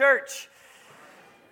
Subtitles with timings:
[0.00, 0.48] Church.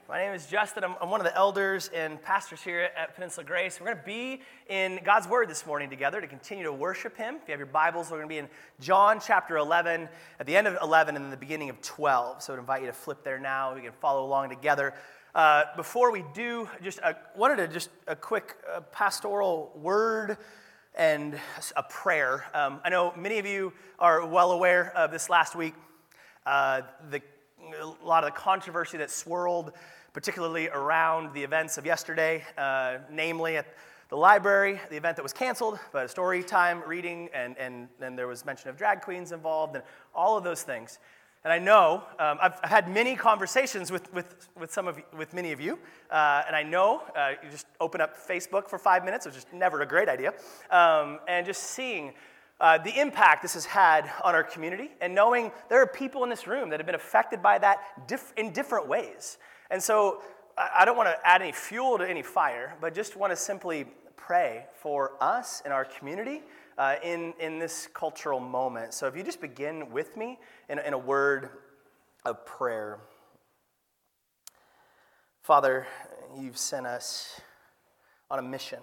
[0.09, 0.83] My name is Justin.
[0.83, 3.79] I'm, I'm, one of the elders and pastors here at Peninsula Grace.
[3.79, 4.41] We're going to be
[4.71, 7.35] in God's Word this morning together to continue to worship Him.
[7.35, 8.49] If you have your Bibles, we're going to be in
[8.81, 10.09] John chapter 11,
[10.41, 12.43] at the end of 11 and the beginning of 12.
[12.43, 13.75] So I would invite you to flip there now.
[13.75, 14.95] We can follow along together.
[15.35, 20.39] Uh, before we do, just I wanted to just a quick uh, pastoral word
[20.95, 21.39] and
[21.77, 22.47] a prayer.
[22.55, 25.75] Um, I know many of you are well aware of this last week.
[26.47, 26.81] Uh,
[27.11, 27.21] the
[27.75, 29.73] a lot of the controversy that swirled,
[30.13, 33.67] particularly around the events of yesterday, uh, namely at
[34.09, 38.19] the library, the event that was canceled, but a story time reading, and, and, and
[38.19, 39.85] there was mention of drag queens involved, and
[40.15, 40.99] all of those things.
[41.45, 45.35] And I know, um, I've, I've, had many conversations with, with, with, some of, with
[45.35, 45.79] many of you,
[46.11, 49.47] uh, and I know uh, you just open up Facebook for five minutes, which is
[49.53, 50.33] never a great idea,
[50.71, 52.15] um, and just seeing
[52.61, 56.31] uh, the impact this has had on our community, and knowing there are people in
[56.31, 59.39] this room that have been affected by that diff- in different ways.
[59.71, 60.23] And so
[60.57, 63.37] I, I don't want to add any fuel to any fire, but just want to
[63.37, 63.87] simply
[64.17, 66.43] pray for us and our community
[66.77, 68.93] uh, in, in this cultural moment.
[68.93, 71.51] So if you just begin with me in, in a word
[72.25, 72.99] of prayer.
[75.43, 75.87] Father,
[76.37, 77.41] you've sent us
[78.31, 78.81] on a mission.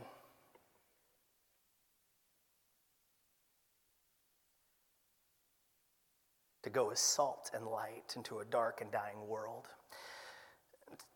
[6.65, 9.67] To go as salt and light into a dark and dying world,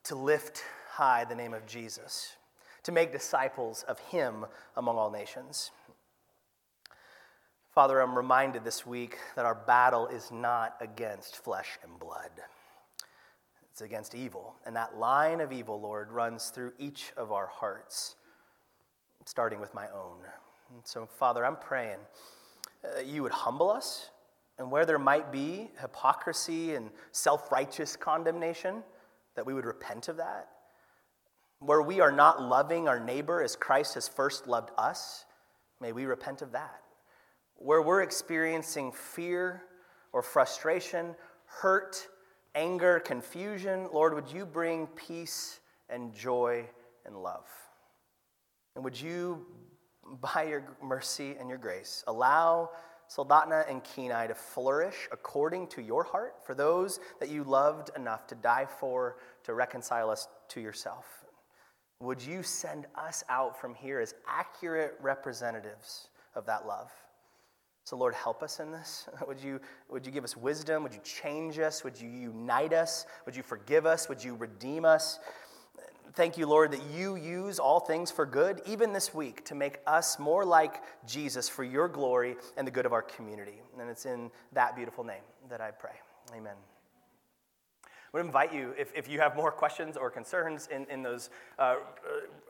[0.03, 2.35] to lift high the name of Jesus,
[2.83, 4.45] to make disciples of Him
[4.77, 5.71] among all nations.
[7.73, 12.29] Father, I'm reminded this week that our battle is not against flesh and blood.
[13.71, 14.53] It's against evil.
[14.67, 18.17] And that line of evil, Lord, runs through each of our hearts,
[19.25, 20.19] starting with my own.
[20.75, 21.97] And so, Father, I'm praying
[22.83, 24.11] uh, you would humble us
[24.59, 28.83] and where there might be hypocrisy and self righteous condemnation,
[29.35, 30.49] that we would repent of that.
[31.59, 35.25] Where we are not loving our neighbor as Christ has first loved us,
[35.81, 36.81] may we repent of that.
[37.55, 39.63] Where we're experiencing fear
[40.11, 42.07] or frustration, hurt,
[42.53, 46.65] anger, confusion, Lord, would you bring peace and joy
[47.05, 47.47] and love?
[48.75, 49.45] And would you,
[50.21, 52.71] by your mercy and your grace, allow
[53.09, 58.27] Soldotna and Kenai to flourish according to your heart for those that you loved enough
[58.27, 61.25] to die for to reconcile us to yourself.
[62.01, 66.91] Would you send us out from here as accurate representatives of that love?
[67.83, 69.09] So, Lord, help us in this.
[69.27, 69.59] Would you,
[69.89, 70.83] would you give us wisdom?
[70.83, 71.83] Would you change us?
[71.83, 73.07] Would you unite us?
[73.25, 74.07] Would you forgive us?
[74.07, 75.17] Would you redeem us?
[76.13, 79.79] Thank you, Lord, that you use all things for good, even this week, to make
[79.85, 83.61] us more like Jesus for your glory and the good of our community.
[83.79, 85.91] And it's in that beautiful name that I pray.
[86.35, 86.55] Amen.
[87.83, 87.87] I
[88.17, 91.75] would invite you, if, if you have more questions or concerns in, in, those, uh,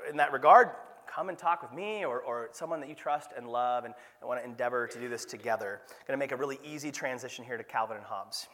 [0.10, 0.70] in that regard,
[1.06, 4.28] come and talk with me or, or someone that you trust and love and, and
[4.30, 5.82] want to endeavor to do this together.
[5.90, 8.48] I'm going to make a really easy transition here to Calvin and Hobbes.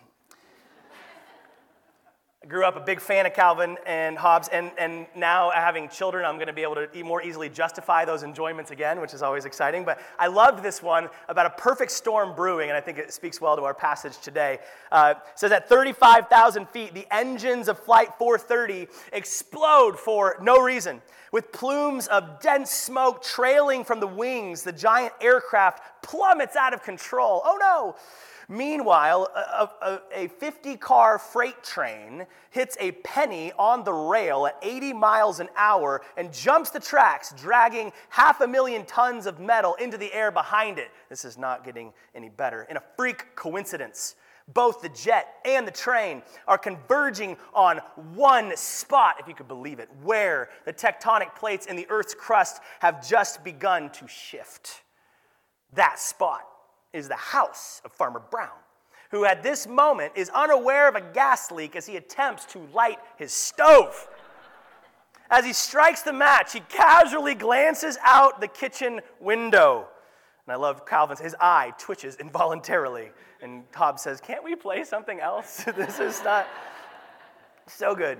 [2.45, 6.25] I grew up a big fan of Calvin and Hobbes, and, and now having children,
[6.25, 9.45] I'm going to be able to more easily justify those enjoyments again, which is always
[9.45, 9.83] exciting.
[9.83, 13.41] But I loved this one about a perfect storm brewing, and I think it speaks
[13.41, 14.59] well to our passage today.
[14.91, 21.01] Uh, says at 35,000 feet, the engines of Flight 430 explode for no reason.
[21.31, 26.83] With plumes of dense smoke trailing from the wings, the giant aircraft plummets out of
[26.83, 27.41] control.
[27.43, 27.95] Oh no!
[28.47, 29.29] Meanwhile,
[30.13, 35.49] a, 50 car freight train hits a penny on the rail at 80 miles an
[35.55, 40.31] hour and jumps the tracks, dragging half a million tons of metal into the air
[40.31, 40.91] behind it.
[41.09, 42.63] This is not getting any better.
[42.69, 44.15] In a freak coincidence,
[44.53, 47.79] both the jet and the train are converging on
[48.13, 52.61] one spot, if you could believe it, where the tectonic plates in the Earth's crust
[52.79, 54.83] have just begun to shift.
[55.73, 56.43] That spot
[56.95, 58.49] is the house of Farmer Brown,
[59.11, 62.97] who at this moment is unaware of a gas leak as he attempts to light
[63.17, 64.07] his stove.
[65.29, 69.87] As he strikes the match, he casually glances out the kitchen window.
[70.47, 73.09] And I love Calvin's, his eye twitches involuntarily.
[73.41, 75.63] And Hobbes says, Can't we play something else?
[75.75, 76.47] this is not
[77.67, 78.19] so good.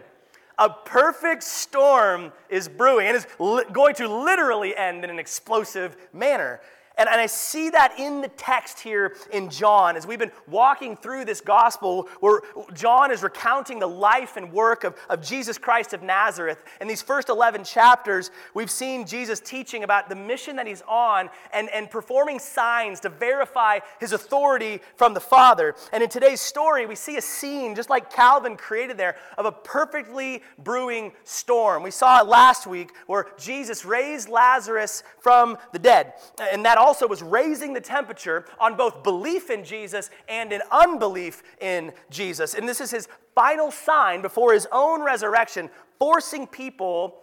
[0.57, 5.95] A perfect storm is brewing and is li- going to literally end in an explosive
[6.13, 6.61] manner.
[6.97, 10.95] And, and I see that in the text here in John as we've been walking
[10.95, 12.41] through this gospel where
[12.73, 16.63] John is recounting the life and work of, of Jesus Christ of Nazareth.
[16.79, 21.29] In these first 11 chapters, we've seen Jesus teaching about the mission that he's on
[21.53, 25.75] and, and performing signs to verify his authority from the Father.
[25.91, 29.51] And in today's story, we see a scene, just like Calvin created there, of a
[29.51, 31.83] perfectly brewing storm.
[31.83, 36.13] We saw it last week where Jesus raised Lazarus from the dead.
[36.51, 41.41] And that also was raising the temperature on both belief in Jesus and in unbelief
[41.59, 42.53] in Jesus.
[42.53, 47.21] And this is his final sign before his own resurrection, forcing people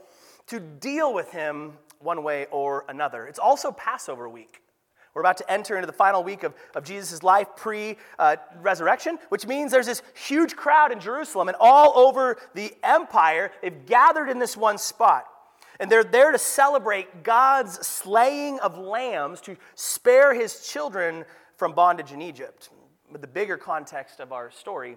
[0.49, 3.27] to deal with him one way or another.
[3.27, 4.63] It's also Passover week.
[5.15, 9.19] We're about to enter into the final week of, of Jesus' life pre uh, resurrection,
[9.29, 13.53] which means there's this huge crowd in Jerusalem and all over the empire.
[13.61, 15.27] They've gathered in this one spot.
[15.83, 21.25] And they're there to celebrate God's slaying of lambs to spare his children
[21.57, 22.71] from bondage in Egypt.
[23.11, 24.97] But the bigger context of our story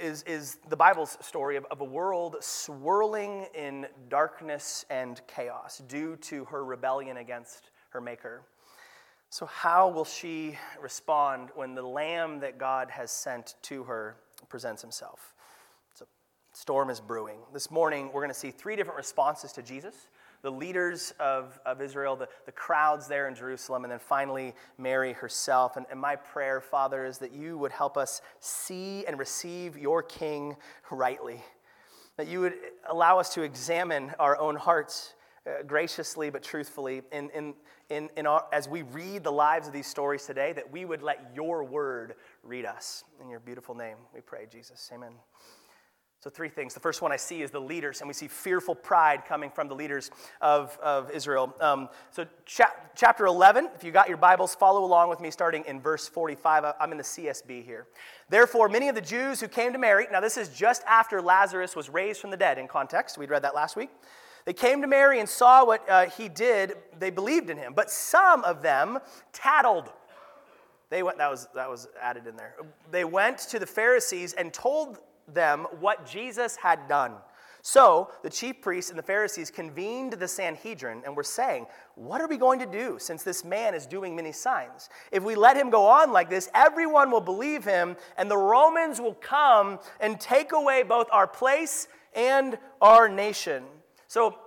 [0.00, 6.14] is, is the Bible's story of, of a world swirling in darkness and chaos due
[6.18, 8.42] to her rebellion against her Maker.
[9.28, 14.14] So, how will she respond when the lamb that God has sent to her
[14.48, 15.34] presents himself?
[16.52, 17.38] Storm is brewing.
[17.52, 20.08] This morning, we're going to see three different responses to Jesus
[20.42, 25.12] the leaders of, of Israel, the, the crowds there in Jerusalem, and then finally Mary
[25.12, 25.76] herself.
[25.76, 30.02] And, and my prayer, Father, is that you would help us see and receive your
[30.02, 30.56] King
[30.90, 31.42] rightly,
[32.16, 32.54] that you would
[32.88, 35.14] allow us to examine our own hearts.
[35.46, 37.54] Uh, graciously but truthfully, in, in,
[37.88, 41.02] in, in our, as we read the lives of these stories today, that we would
[41.02, 43.04] let your word read us.
[43.22, 44.90] In your beautiful name, we pray, Jesus.
[44.92, 45.12] Amen.
[46.22, 46.74] So, three things.
[46.74, 49.68] The first one I see is the leaders, and we see fearful pride coming from
[49.68, 50.10] the leaders
[50.42, 51.56] of, of Israel.
[51.62, 55.64] Um, so, cha- chapter 11, if you got your Bibles, follow along with me starting
[55.66, 56.74] in verse 45.
[56.78, 57.86] I'm in the CSB here.
[58.28, 61.74] Therefore, many of the Jews who came to Mary, now this is just after Lazarus
[61.74, 63.88] was raised from the dead in context, we'd read that last week.
[64.44, 67.72] They came to Mary and saw what uh, he did, they believed in him.
[67.74, 68.98] But some of them
[69.32, 69.90] tattled.
[70.90, 72.56] They went, that was, that was added in there.
[72.90, 74.98] They went to the Pharisees and told
[75.34, 77.14] them what Jesus had done.
[77.62, 82.26] So the chief priests and the Pharisees convened the Sanhedrin and were saying, What are
[82.26, 84.88] we going to do since this man is doing many signs?
[85.12, 89.00] If we let him go on like this, everyone will believe him, and the Romans
[89.00, 93.64] will come and take away both our place and our nation.
[94.08, 94.38] So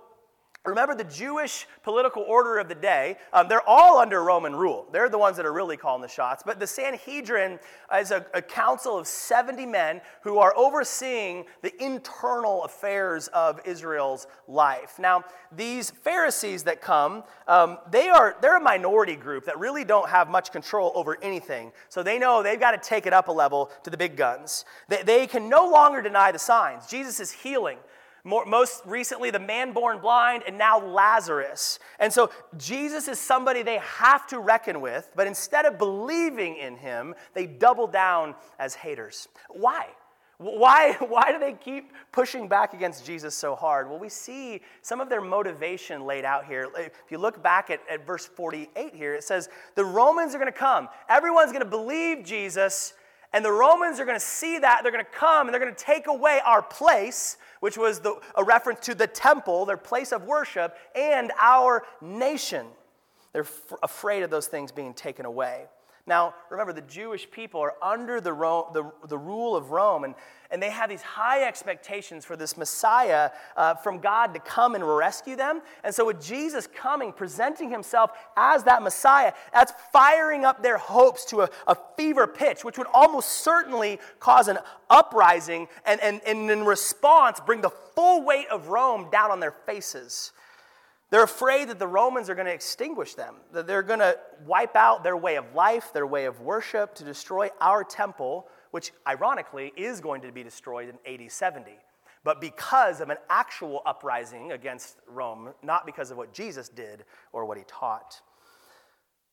[0.66, 4.86] Remember the Jewish political order of the day, um, they're all under Roman rule.
[4.90, 6.42] They're the ones that are really calling the shots.
[6.44, 7.58] But the Sanhedrin
[7.94, 14.26] is a, a, council of 70 men who are overseeing the internal affairs of Israel's
[14.48, 14.98] life.
[14.98, 20.08] Now, these Pharisees that come, um, they are, they're a minority group that really don't
[20.08, 21.72] have much control over anything.
[21.90, 24.64] So they know they've got to take it up a level to the big guns.
[24.88, 26.86] They, they can no longer deny the signs.
[26.86, 27.76] Jesus is healing.
[28.26, 31.78] More, most recently, the man born blind, and now Lazarus.
[31.98, 36.76] And so Jesus is somebody they have to reckon with, but instead of believing in
[36.76, 39.28] him, they double down as haters.
[39.50, 39.88] Why?
[40.38, 43.88] Why, why do they keep pushing back against Jesus so hard?
[43.88, 46.68] Well, we see some of their motivation laid out here.
[46.76, 50.52] If you look back at, at verse 48 here, it says, The Romans are going
[50.52, 50.88] to come.
[51.08, 52.94] Everyone's going to believe Jesus,
[53.34, 54.80] and the Romans are going to see that.
[54.82, 58.14] They're going to come and they're going to take away our place, which was the,
[58.36, 62.64] a reference to the temple, their place of worship, and our nation.
[63.32, 65.64] They're f- afraid of those things being taken away.
[66.06, 70.14] Now, remember, the Jewish people are under the, Rome, the, the rule of Rome, and,
[70.54, 74.86] and they have these high expectations for this Messiah uh, from God to come and
[74.86, 75.60] rescue them.
[75.82, 81.24] And so, with Jesus coming, presenting himself as that Messiah, that's firing up their hopes
[81.26, 86.48] to a, a fever pitch, which would almost certainly cause an uprising and, and, and
[86.48, 90.30] in response bring the full weight of Rome down on their faces.
[91.10, 94.76] They're afraid that the Romans are going to extinguish them, that they're going to wipe
[94.76, 99.72] out their way of life, their way of worship, to destroy our temple, which ironically
[99.76, 101.70] is going to be destroyed in AD 70.
[102.24, 107.44] But because of an actual uprising against Rome, not because of what Jesus did or
[107.44, 108.20] what he taught.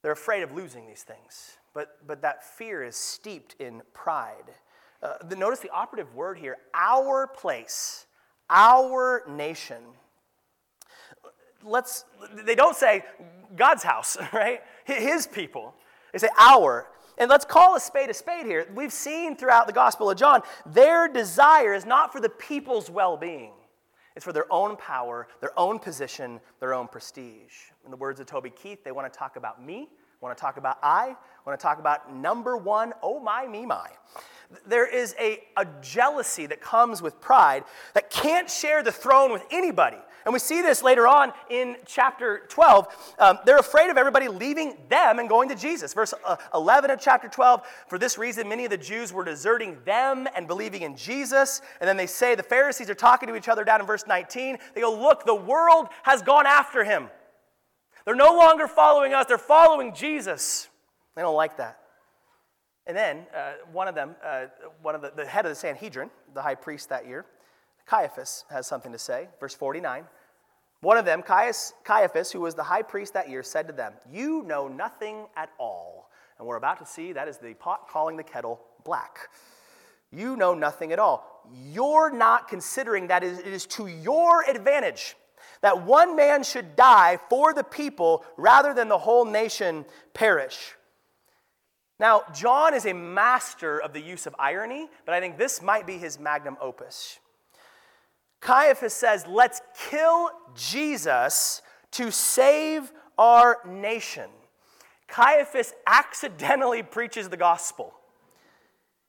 [0.04, 1.58] They're afraid of losing these things.
[1.74, 4.52] But, but that fear is steeped in pride.
[5.02, 8.06] Uh, the, notice the operative word here our place,
[8.48, 9.82] our nation
[11.64, 12.06] let's,
[12.46, 13.04] they don't say
[13.56, 14.62] God's house, right?
[14.86, 15.74] His people.
[16.14, 16.88] They say our.
[17.22, 18.68] And let's call a spade a spade here.
[18.74, 23.16] We've seen throughout the Gospel of John, their desire is not for the people's well
[23.16, 23.52] being.
[24.16, 27.54] It's for their own power, their own position, their own prestige.
[27.86, 29.88] In the words of Toby Keith, they want to talk about me,
[30.20, 33.88] want to talk about I, want to talk about number one, oh my, me, my.
[34.66, 39.46] There is a, a jealousy that comes with pride that can't share the throne with
[39.52, 40.00] anybody.
[40.26, 43.16] And we see this later on in chapter 12.
[43.20, 45.94] Um, they're afraid of everybody leaving them and going to Jesus.
[45.94, 49.78] Verse uh, 11 of chapter 12 For this reason, many of the Jews were deserting
[49.86, 51.62] them and believing in Jesus.
[51.80, 54.58] And then they say, the Pharisees are talking to each other down in verse 19.
[54.76, 57.10] They go, Look, the world has gone after him.
[58.06, 60.68] They're no longer following us, they're following Jesus.
[61.16, 61.80] They don't like that.
[62.88, 64.46] And then uh, one of them, uh,
[64.82, 67.26] one of the, the head of the Sanhedrin, the high priest that year,
[67.92, 69.28] Caiaphas has something to say.
[69.42, 70.06] Verse 49.
[70.80, 73.92] One of them, Caius, Caiaphas, who was the high priest that year, said to them,
[74.10, 76.10] You know nothing at all.
[76.40, 79.30] And we're about to see that is the pot calling the kettle black.
[80.10, 81.44] You know nothing at all.
[81.54, 85.18] You're not considering that it is to your advantage
[85.60, 90.76] that one man should die for the people rather than the whole nation perish.
[92.00, 95.86] Now, John is a master of the use of irony, but I think this might
[95.86, 97.20] be his magnum opus.
[98.42, 104.30] Caiaphas says, let's kill Jesus to save our nation.
[105.08, 107.94] Caiaphas accidentally preaches the gospel.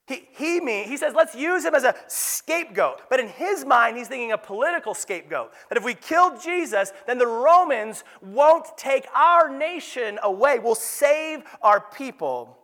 [0.05, 3.03] He, he, mean, he says, let's use him as a scapegoat.
[3.09, 5.53] But in his mind, he's thinking a political scapegoat.
[5.69, 11.43] That if we kill Jesus, then the Romans won't take our nation away, We'll save
[11.61, 12.57] our people.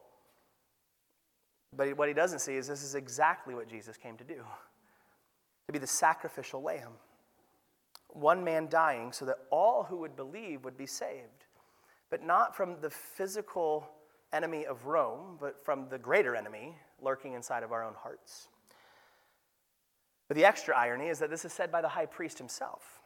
[1.76, 4.44] But what he doesn't see is this is exactly what Jesus came to do
[5.70, 6.94] to be the sacrificial lamb.
[8.08, 11.46] One man dying so that all who would believe would be saved,
[12.10, 13.88] but not from the physical
[14.34, 18.48] enemy of Rome, but from the greater enemy lurking inside of our own hearts.
[20.28, 23.00] But the extra irony is that this is said by the high priest himself.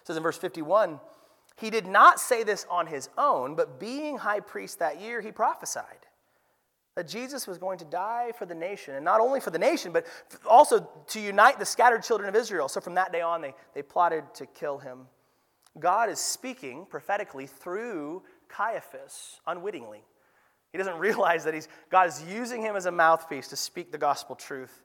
[0.00, 1.00] It says in verse 51
[1.60, 5.32] he did not say this on his own, but being high priest that year, he
[5.32, 6.06] prophesied
[6.94, 9.92] that Jesus was going to die for the nation, and not only for the nation,
[9.92, 10.06] but
[10.48, 12.68] also to unite the scattered children of Israel.
[12.68, 15.06] So from that day on, they, they plotted to kill him.
[15.78, 20.02] God is speaking prophetically through Caiaphas unwittingly.
[20.70, 23.98] He doesn't realize that he's, God is using him as a mouthpiece to speak the
[23.98, 24.82] gospel truth.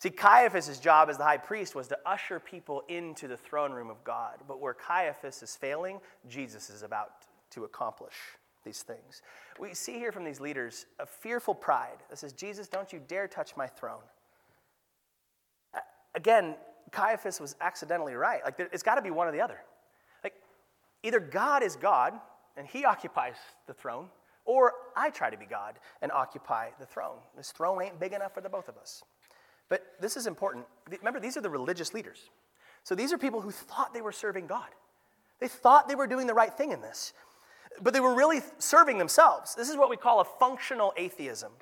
[0.00, 3.90] See, Caiaphas' job as the high priest was to usher people into the throne room
[3.90, 4.38] of God.
[4.46, 7.10] But where Caiaphas is failing, Jesus is about
[7.50, 8.14] to accomplish
[8.68, 9.22] these things.
[9.58, 13.26] We see here from these leaders a fearful pride that says, Jesus, don't you dare
[13.26, 14.02] touch my throne.
[16.14, 16.54] Again,
[16.92, 18.40] Caiaphas was accidentally right.
[18.44, 19.60] Like, it's got to be one or the other.
[20.22, 20.34] Like,
[21.02, 22.12] either God is God
[22.58, 24.08] and he occupies the throne,
[24.44, 27.16] or I try to be God and occupy the throne.
[27.36, 29.02] This throne ain't big enough for the both of us.
[29.70, 30.66] But this is important.
[30.90, 32.30] Remember, these are the religious leaders.
[32.82, 34.68] So these are people who thought they were serving God.
[35.40, 37.12] They thought they were doing the right thing in this
[37.82, 39.54] but they were really serving themselves.
[39.54, 41.52] This is what we call a functional atheism.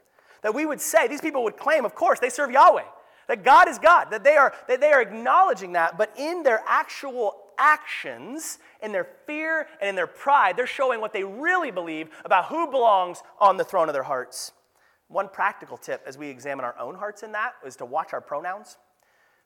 [0.43, 2.85] That we would say, these people would claim, of course, they serve Yahweh,
[3.29, 6.63] that God is God, that they are, that they are acknowledging that, but in their
[6.67, 12.09] actual actions, in their fear and in their pride, they're showing what they really believe
[12.25, 14.53] about who belongs on the throne of their hearts.
[15.09, 18.21] One practical tip as we examine our own hearts in that is to watch our
[18.21, 18.77] pronouns.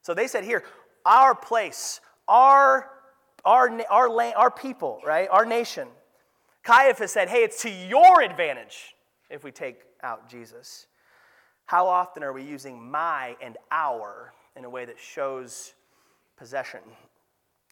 [0.03, 0.65] So they said here,
[1.05, 2.91] our place, our,
[3.45, 5.29] our, our, our people, right?
[5.31, 5.89] Our nation.
[6.63, 8.95] Caiaphas said, hey, it's to your advantage
[9.31, 10.87] if we take out Jesus.
[11.67, 15.75] How often are we using my and our in a way that shows
[16.37, 16.81] possession?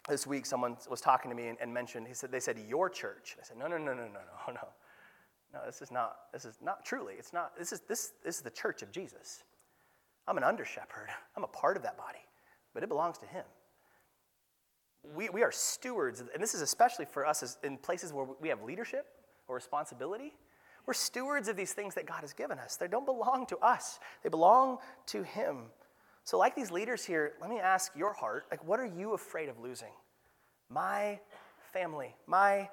[0.09, 2.89] This week, someone was talking to me and, and mentioned, he said, they said, your
[2.89, 3.37] church.
[3.39, 4.69] I said, no, no, no, no, no, no, no.
[5.53, 8.43] No, this is not, this is not truly, it's not, this is, this, this is
[8.43, 9.45] the church of Jesus.
[10.27, 11.09] I'm an under shepherd.
[11.37, 12.19] I'm a part of that body,
[12.75, 13.45] but it belongs to him
[15.15, 18.63] we, we are stewards, and this is especially for us in places where we have
[18.63, 19.07] leadership
[19.47, 20.35] or responsibility.
[20.87, 22.77] We're stewards of these things that God has given us.
[22.77, 25.65] They don't belong to us, they belong to Him.
[26.25, 29.49] So, like these leaders here, let me ask your heart like, what are you afraid
[29.49, 29.93] of losing?
[30.69, 31.19] My
[31.73, 32.69] family, my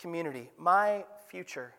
[0.00, 1.74] community, my future.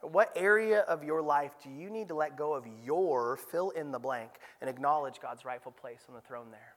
[0.00, 3.90] What area of your life do you need to let go of your fill in
[3.90, 6.75] the blank and acknowledge God's rightful place on the throne there?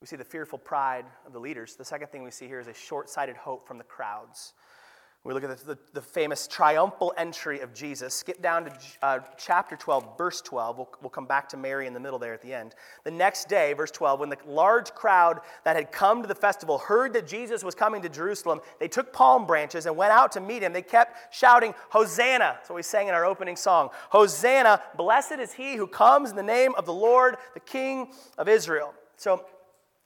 [0.00, 1.76] We see the fearful pride of the leaders.
[1.76, 4.52] The second thing we see here is a short sighted hope from the crowds.
[5.26, 8.14] We look at the, the, the, famous triumphal entry of Jesus.
[8.14, 8.72] Skip down to
[9.02, 10.76] uh, chapter 12, verse 12.
[10.76, 12.76] We'll, we'll come back to Mary in the middle there at the end.
[13.02, 16.78] The next day, verse 12, when the large crowd that had come to the festival
[16.78, 20.40] heard that Jesus was coming to Jerusalem, they took palm branches and went out to
[20.40, 20.72] meet him.
[20.72, 22.58] They kept shouting, Hosanna.
[22.58, 23.88] That's what we sang in our opening song.
[24.10, 28.48] Hosanna, blessed is he who comes in the name of the Lord, the King of
[28.48, 28.94] Israel.
[29.16, 29.44] So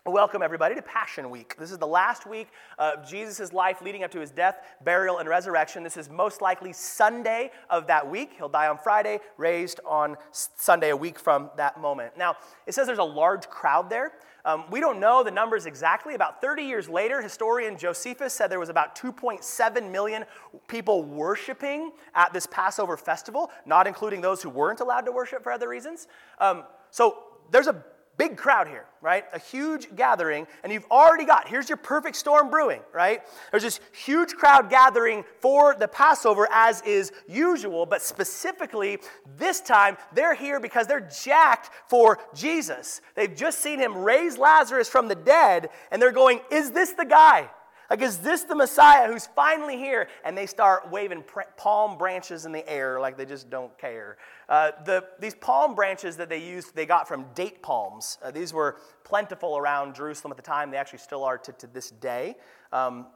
[0.06, 1.54] Welcome, everybody, to Passion Week.
[1.58, 5.28] This is the last week of Jesus' life leading up to his death, burial, and
[5.28, 5.82] resurrection.
[5.82, 8.32] This is most likely Sunday of that week.
[8.38, 12.16] He'll die on Friday, raised on Sunday, a week from that moment.
[12.16, 14.12] Now, it says there's a large crowd there.
[14.46, 16.14] Um, we don't know the numbers exactly.
[16.14, 20.24] About 30 years later, historian Josephus said there was about 2.7 million
[20.66, 25.52] people worshiping at this Passover festival, not including those who weren't allowed to worship for
[25.52, 26.06] other reasons.
[26.38, 27.18] Um, so
[27.50, 27.84] there's a
[28.20, 29.24] big crowd here, right?
[29.32, 33.22] A huge gathering, and you've already got, here's your perfect storm brewing, right?
[33.50, 38.98] There's this huge crowd gathering for the Passover as is usual, but specifically
[39.38, 43.00] this time they're here because they're jacked for Jesus.
[43.14, 47.06] They've just seen him raise Lazarus from the dead, and they're going, Is this the
[47.06, 47.48] guy?
[47.90, 50.08] Like, is this the Messiah who's finally here?
[50.24, 51.24] And they start waving
[51.56, 54.16] palm branches in the air like they just don't care.
[54.48, 58.18] Uh, the, these palm branches that they used, they got from date palms.
[58.22, 60.70] Uh, these were plentiful around Jerusalem at the time.
[60.70, 62.36] They actually still are to, to this day.
[62.72, 63.08] Um,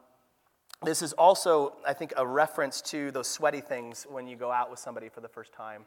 [0.83, 4.69] this is also, I think, a reference to those sweaty things when you go out
[4.69, 5.85] with somebody for the first time.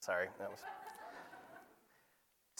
[0.00, 0.60] Sorry, that was.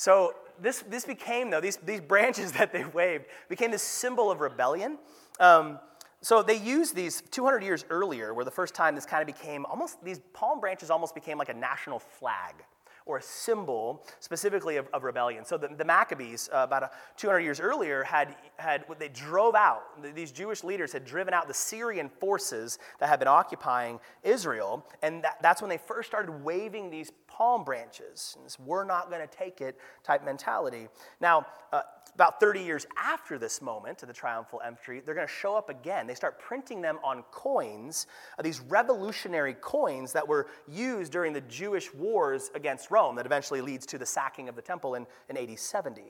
[0.03, 4.41] So this, this became, though, these, these branches that they waved became this symbol of
[4.41, 4.99] rebellion.
[5.39, 5.79] Um,
[6.23, 9.65] so they used these 200 years earlier, where the first time this kind of became
[9.65, 12.65] almost, these palm branches almost became like a national flag
[13.07, 15.45] or a symbol specifically of, of rebellion.
[15.45, 19.83] So the, the Maccabees, uh, about a, 200 years earlier, had, had they drove out,
[20.15, 24.87] these Jewish leaders had driven out the Syrian forces that had been occupying Israel.
[25.03, 28.37] And that, that's when they first started waving these palm branches.
[28.45, 30.89] This, we're not going to take it type mentality.
[31.21, 31.83] Now, uh,
[32.15, 35.71] about 30 years after this moment of the triumphal entry, they're going to show up
[35.71, 36.07] again.
[36.07, 38.07] They start printing them on coins,
[38.39, 43.61] uh, these revolutionary coins that were used during the Jewish wars against Rome that eventually
[43.61, 46.03] leads to the sacking of the temple in, in AD 70.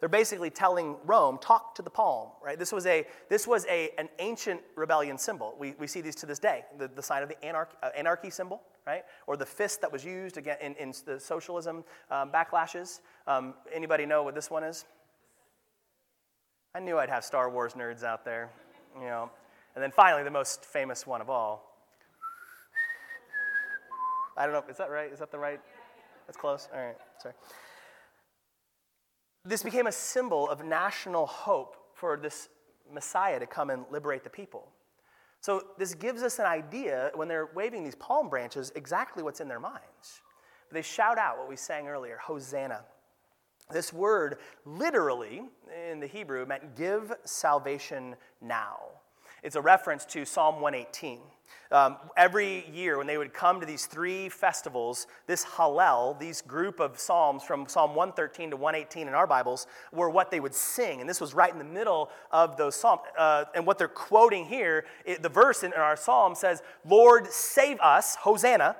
[0.00, 2.58] They're basically telling Rome, talk to the palm, right?
[2.58, 5.54] This was, a, this was a, an ancient rebellion symbol.
[5.58, 8.28] We, we see these to this day, the, the sign of the anarchy, uh, anarchy
[8.30, 9.04] symbol, right?
[9.26, 13.00] Or the fist that was used again in, in the socialism um, backlashes.
[13.26, 14.84] Um, anybody know what this one is?
[16.74, 18.50] I knew I'd have Star Wars nerds out there,
[18.96, 19.30] you know.
[19.74, 21.70] And then finally, the most famous one of all.
[24.36, 25.12] I don't know, is that right?
[25.12, 25.60] Is that the right?
[26.26, 26.68] That's close.
[26.72, 27.34] All right, sorry.
[29.44, 32.48] This became a symbol of national hope for this
[32.92, 34.68] Messiah to come and liberate the people.
[35.40, 39.48] So, this gives us an idea when they're waving these palm branches exactly what's in
[39.48, 40.22] their minds.
[40.72, 42.80] They shout out what we sang earlier Hosanna.
[43.70, 45.42] This word literally
[45.90, 48.78] in the Hebrew meant give salvation now.
[49.42, 51.20] It's a reference to Psalm 118.
[51.70, 56.78] Um, every year, when they would come to these three festivals, this Hallel, these group
[56.78, 61.00] of psalms from Psalm 113 to 118 in our Bibles, were what they would sing.
[61.00, 63.02] And this was right in the middle of those psalms.
[63.18, 67.26] Uh, and what they're quoting here, it, the verse in, in our psalm says, Lord,
[67.28, 68.76] save us, Hosanna.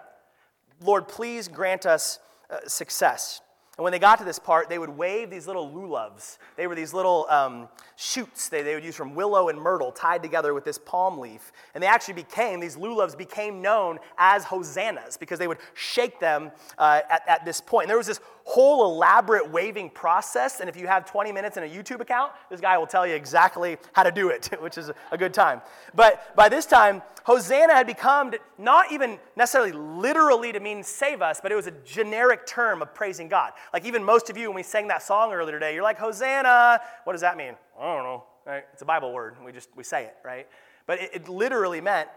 [0.80, 2.18] Lord, please grant us
[2.50, 3.40] uh, success.
[3.76, 6.38] And when they got to this part, they would wave these little lulavs.
[6.56, 10.22] They were these little um, shoots they, they would use from willow and myrtle tied
[10.22, 11.50] together with this palm leaf.
[11.74, 16.52] And they actually became, these lulavs became known as hosannas because they would shake them
[16.78, 17.84] uh, at, at this point.
[17.84, 20.60] And there was this whole elaborate waving process.
[20.60, 23.14] And if you have 20 minutes in a YouTube account, this guy will tell you
[23.14, 25.62] exactly how to do it, which is a good time.
[25.94, 31.40] But by this time, Hosanna had become not even necessarily literally to mean save us,
[31.40, 33.52] but it was a generic term of praising God.
[33.72, 36.80] Like even most of you, when we sang that song earlier today, you're like, Hosanna.
[37.04, 37.54] What does that mean?
[37.80, 38.24] I don't know.
[38.46, 38.64] Right?
[38.74, 39.36] It's a Bible word.
[39.42, 40.46] We just we say it, right?
[40.86, 42.10] But it, it literally meant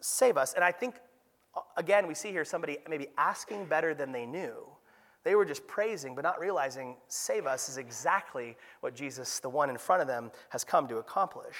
[0.00, 0.54] save us.
[0.54, 0.94] And I think,
[1.76, 4.64] again, we see here somebody maybe asking better than they knew
[5.24, 9.70] they were just praising, but not realizing save us is exactly what Jesus, the one
[9.70, 11.56] in front of them, has come to accomplish.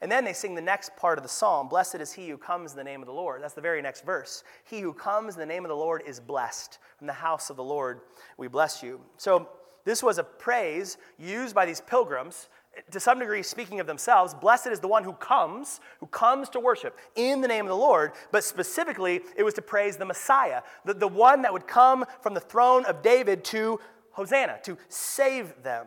[0.00, 2.72] And then they sing the next part of the psalm Blessed is he who comes
[2.72, 3.42] in the name of the Lord.
[3.42, 4.44] That's the very next verse.
[4.64, 6.78] He who comes in the name of the Lord is blessed.
[6.98, 8.00] From the house of the Lord,
[8.36, 9.00] we bless you.
[9.16, 9.48] So,
[9.84, 12.48] this was a praise used by these pilgrims
[12.90, 16.60] to some degree speaking of themselves, blessed is the one who comes, who comes to
[16.60, 20.62] worship in the name of the Lord, but specifically it was to praise the Messiah,
[20.84, 23.80] the, the one that would come from the throne of David to
[24.12, 25.86] Hosanna, to save them.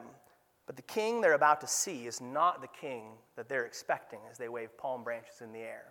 [0.66, 4.38] But the king they're about to see is not the king that they're expecting as
[4.38, 5.86] they wave palm branches in the air.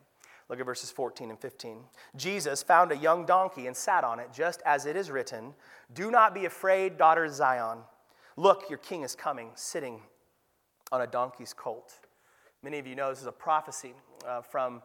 [0.48, 1.78] Look at verses 14 and 15.
[2.16, 5.54] Jesus found a young donkey and sat on it, just as it is written
[5.92, 7.78] Do not be afraid, daughter Zion.
[8.36, 10.00] Look, your king is coming, sitting
[10.92, 12.00] on a donkey's colt.
[12.62, 13.94] Many of you know this is a prophecy
[14.26, 14.82] uh, from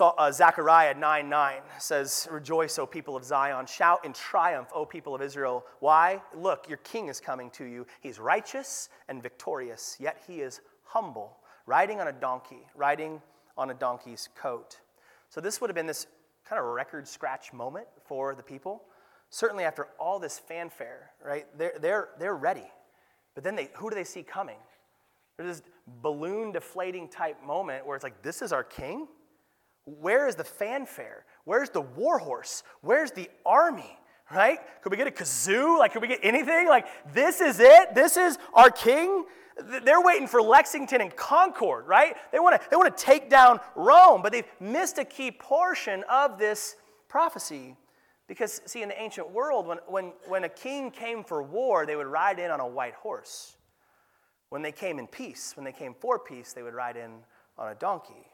[0.00, 3.66] uh, Zechariah 9 9 says, Rejoice, O people of Zion.
[3.66, 5.64] Shout in triumph, O people of Israel.
[5.80, 6.22] Why?
[6.34, 7.86] Look, your king is coming to you.
[8.00, 13.20] He's righteous and victorious, yet he is humble, riding on a donkey, riding
[13.58, 14.78] on a donkey's coat.
[15.28, 16.06] So, this would have been this
[16.48, 18.84] kind of record scratch moment for the people.
[19.30, 21.46] Certainly, after all this fanfare, right?
[21.56, 22.70] They're, they're, they're ready.
[23.34, 24.58] But then they, who do they see coming?
[25.36, 25.68] There's this
[26.02, 29.08] balloon deflating type moment where it's like, this is our king?
[29.84, 31.24] Where is the fanfare?
[31.44, 32.62] Where's the war horse?
[32.82, 33.98] Where's the army?
[34.30, 34.58] Right?
[34.82, 35.78] Could we get a kazoo?
[35.78, 36.68] Like, could we get anything?
[36.68, 37.94] Like, this is it?
[37.94, 39.24] This is our king?
[39.84, 42.16] They're waiting for Lexington and Concord, right?
[42.30, 46.04] They want to they want to take down Rome, but they've missed a key portion
[46.10, 46.76] of this
[47.08, 47.76] prophecy.
[48.26, 51.96] Because, see, in the ancient world, when, when, when a king came for war, they
[51.96, 53.56] would ride in on a white horse.
[54.52, 57.20] When they came in peace, when they came for peace, they would ride in
[57.56, 58.26] on a donkey.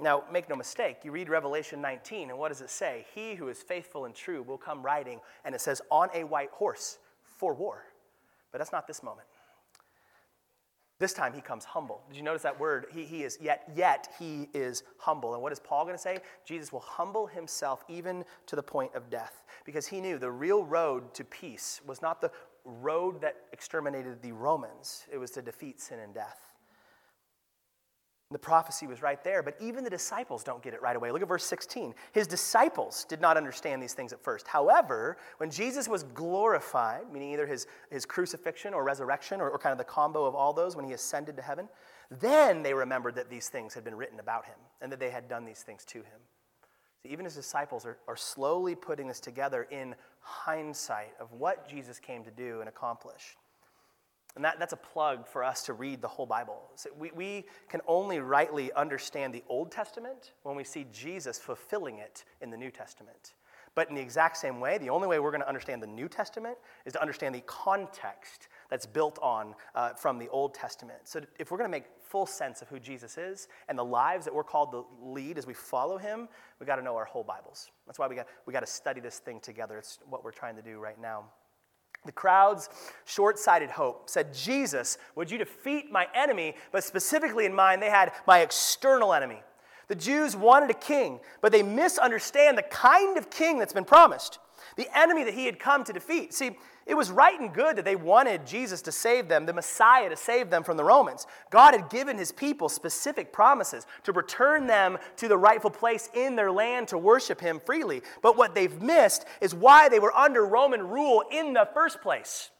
[0.00, 3.04] Now, make no mistake, you read Revelation 19, and what does it say?
[3.14, 6.48] He who is faithful and true will come riding, and it says, on a white
[6.50, 7.84] horse for war.
[8.52, 9.28] But that's not this moment.
[10.98, 12.00] This time he comes humble.
[12.08, 12.86] Did you notice that word?
[12.90, 15.34] He, he is yet, yet he is humble.
[15.34, 16.20] And what is Paul going to say?
[16.46, 19.42] Jesus will humble himself even to the point of death.
[19.66, 22.30] Because he knew the real road to peace was not the
[22.66, 26.46] road that exterminated the Romans, it was to defeat sin and death.
[28.32, 31.12] The prophecy was right there, but even the disciples don't get it right away.
[31.12, 31.94] Look at verse 16.
[32.10, 34.48] His disciples did not understand these things at first.
[34.48, 39.70] However, when Jesus was glorified, meaning either his, his crucifixion or resurrection, or, or kind
[39.70, 41.68] of the combo of all those when he ascended to heaven,
[42.10, 45.28] then they remembered that these things had been written about him and that they had
[45.28, 46.20] done these things to him.
[47.10, 52.24] Even his disciples are, are slowly putting this together in hindsight of what Jesus came
[52.24, 53.36] to do and accomplish.
[54.36, 56.62] And that, that's a plug for us to read the whole Bible.
[56.74, 61.98] So we, we can only rightly understand the Old Testament when we see Jesus fulfilling
[61.98, 63.32] it in the New Testament.
[63.74, 66.08] But in the exact same way, the only way we're going to understand the New
[66.08, 71.00] Testament is to understand the context that's built on uh, from the Old Testament.
[71.04, 74.24] So if we're going to make full sense of who Jesus is and the lives
[74.24, 76.28] that we're called to lead as we follow him,
[76.60, 77.70] we got to know our whole Bibles.
[77.86, 79.78] That's why we got, we got to study this thing together.
[79.78, 81.24] It's what we're trying to do right now.
[82.04, 82.68] The crowd's
[83.04, 86.54] short sighted hope said, Jesus, would you defeat my enemy?
[86.70, 89.42] But specifically in mind, they had my external enemy.
[89.88, 94.38] The Jews wanted a king, but they misunderstand the kind of king that's been promised,
[94.76, 96.34] the enemy that he had come to defeat.
[96.34, 100.08] See, it was right and good that they wanted Jesus to save them, the Messiah
[100.08, 101.26] to save them from the Romans.
[101.50, 106.36] God had given his people specific promises to return them to the rightful place in
[106.36, 108.02] their land to worship him freely.
[108.22, 112.50] But what they've missed is why they were under Roman rule in the first place.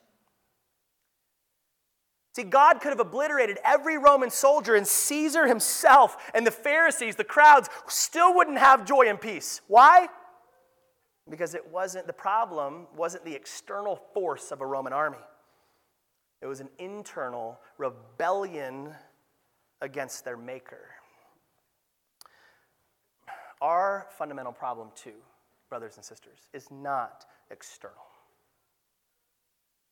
[2.37, 7.23] See, God could have obliterated every Roman soldier, and Caesar himself and the Pharisees, the
[7.23, 9.61] crowds, still wouldn't have joy and peace.
[9.65, 10.07] Why?
[11.27, 15.17] Because it wasn't, the problem wasn't the external force of a Roman army,
[16.39, 18.93] it was an internal rebellion
[19.81, 20.91] against their maker.
[23.63, 25.23] Our fundamental problem, too,
[25.69, 27.95] brothers and sisters, is not external.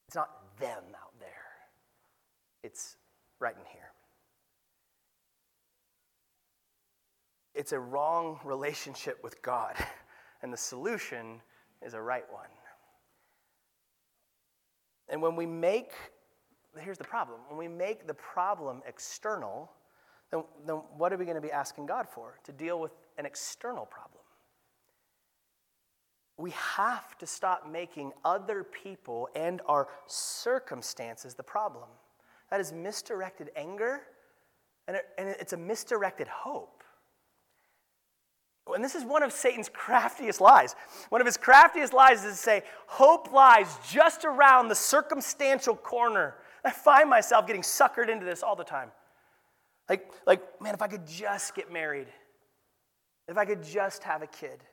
[0.07, 0.29] It's not
[0.59, 1.34] them out there,
[2.65, 2.97] it's
[3.39, 3.91] right in here.
[7.53, 9.75] It's a wrong relationship with God.
[10.41, 11.41] and the solution
[11.85, 12.49] is a right one.
[15.07, 15.91] And when we make,
[16.79, 19.71] here's the problem when we make the problem external,
[20.31, 22.39] then, then what are we going to be asking God for?
[22.45, 24.23] To deal with an external problem.
[26.37, 31.87] We have to stop making other people and our circumstances the problem.
[32.55, 33.99] That is misdirected anger,
[34.87, 36.85] and, it, and it's a misdirected hope.
[38.73, 40.73] And this is one of Satan's craftiest lies.
[41.09, 46.35] One of his craftiest lies is to say, hope lies just around the circumstantial corner.
[46.63, 48.89] I find myself getting suckered into this all the time.
[49.89, 52.07] Like, like, man, if I could just get married,
[53.27, 54.63] if I could just have a kid,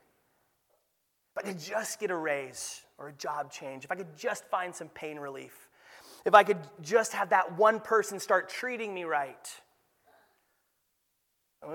[1.34, 4.44] if I could just get a raise or a job change, if I could just
[4.44, 5.68] find some pain relief,
[6.24, 9.48] if I could just have that one person start treating me right.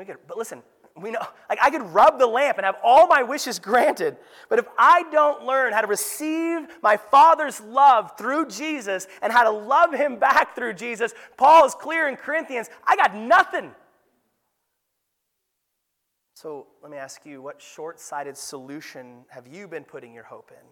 [0.06, 0.64] Could, But listen,
[1.00, 4.18] we know, like I could rub the lamp and have all my wishes granted.
[4.50, 9.44] But if I don't learn how to receive my Father's love through Jesus and how
[9.44, 13.72] to love Him back through Jesus, Paul is clear in Corinthians I got nothing.
[16.34, 20.52] So let me ask you, what short sighted solution have you been putting your hope
[20.52, 20.68] in?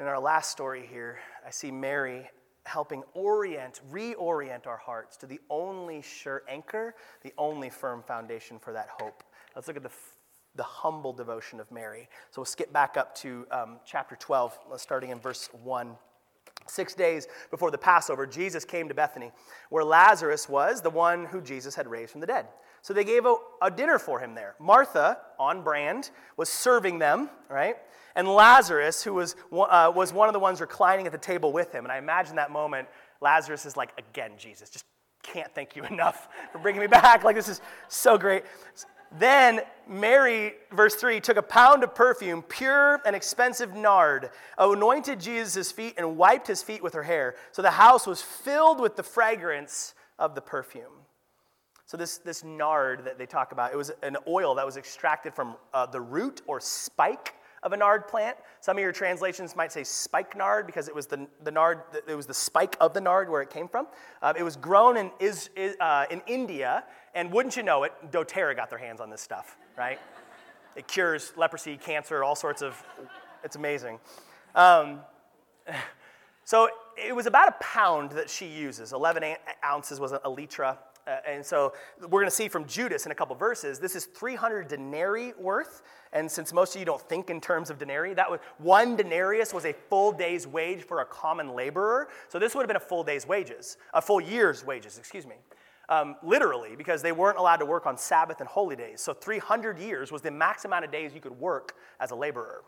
[0.00, 2.30] In our last story here, I see Mary
[2.62, 8.72] helping orient, reorient our hearts to the only sure anchor, the only firm foundation for
[8.72, 9.24] that hope.
[9.56, 9.90] Let's look at the,
[10.54, 12.08] the humble devotion of Mary.
[12.30, 15.96] So we'll skip back up to um, chapter 12, starting in verse 1.
[16.68, 19.32] Six days before the Passover, Jesus came to Bethany,
[19.68, 22.46] where Lazarus was, the one who Jesus had raised from the dead.
[22.82, 24.54] So they gave a, a, dinner for him there.
[24.58, 27.76] Martha, on brand, was serving them, right?
[28.14, 31.72] And Lazarus, who was, uh, was one of the ones reclining at the table with
[31.72, 31.84] him.
[31.84, 32.88] And I imagine that moment,
[33.20, 34.84] Lazarus is like, again, Jesus, just
[35.22, 37.24] can't thank you enough for bringing me back.
[37.24, 38.44] Like, this is so great.
[39.18, 45.72] Then Mary, verse 3, took a pound of perfume, pure and expensive nard, anointed Jesus'
[45.72, 47.34] feet, and wiped his feet with her hair.
[47.52, 51.06] So the house was filled with the fragrance of the perfume.
[51.88, 55.32] So, this, this nard that they talk about, it was an oil that was extracted
[55.32, 58.36] from uh, the root or spike of a nard plant.
[58.60, 62.14] Some of your translations might say spike nard because it was the, the nard, it
[62.14, 63.86] was the spike of the nard where it came from.
[64.20, 65.48] Uh, it was grown in, is,
[65.80, 69.56] uh, in India, and wouldn't you know it, doTERRA got their hands on this stuff,
[69.76, 69.98] right?
[70.78, 72.80] it cures leprosy, cancer, all sorts of,
[73.42, 73.98] it's amazing.
[74.54, 75.00] Um,
[76.44, 78.92] so it was about a pound that she uses.
[78.92, 80.78] 11 ounces was a litra.
[81.08, 84.04] Uh, and so we're going to see from Judas in a couple verses, this is
[84.06, 85.82] 300 denarii worth.
[86.12, 89.54] And since most of you don't think in terms of denarii, that was one denarius
[89.54, 92.08] was a full day's wage for a common laborer.
[92.28, 95.36] So this would have been a full day's wages, a full year's wages, excuse me.
[95.90, 99.00] Um, literally, because they weren't allowed to work on Sabbath and holy days.
[99.00, 102.62] So 300 years was the max amount of days you could work as a laborer.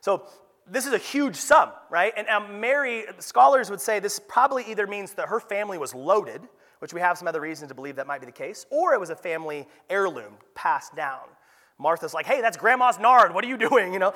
[0.00, 0.28] So
[0.70, 2.12] this is a huge sum, right?
[2.16, 6.42] And um, Mary, scholars would say this probably either means that her family was loaded,
[6.82, 8.98] which we have some other reason to believe that might be the case, or it
[8.98, 11.20] was a family heirloom passed down.
[11.78, 13.32] Martha's like, hey, that's grandma's nard.
[13.32, 13.92] What are you doing?
[13.92, 14.14] You know?